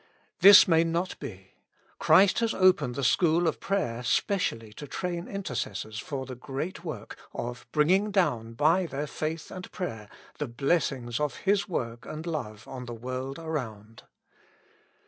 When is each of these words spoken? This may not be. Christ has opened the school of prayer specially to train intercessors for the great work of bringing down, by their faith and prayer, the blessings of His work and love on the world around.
This 0.39 0.67
may 0.67 0.83
not 0.83 1.19
be. 1.19 1.51
Christ 1.99 2.39
has 2.39 2.55
opened 2.55 2.95
the 2.95 3.03
school 3.03 3.45
of 3.47 3.59
prayer 3.59 4.01
specially 4.01 4.73
to 4.73 4.87
train 4.87 5.27
intercessors 5.27 5.99
for 5.99 6.25
the 6.25 6.33
great 6.33 6.83
work 6.83 7.17
of 7.35 7.67
bringing 7.71 8.09
down, 8.09 8.53
by 8.53 8.87
their 8.87 9.05
faith 9.05 9.51
and 9.51 9.71
prayer, 9.71 10.09
the 10.39 10.47
blessings 10.47 11.19
of 11.19 11.35
His 11.45 11.69
work 11.69 12.07
and 12.07 12.25
love 12.25 12.67
on 12.67 12.85
the 12.85 12.95
world 12.95 13.37
around. 13.37 14.01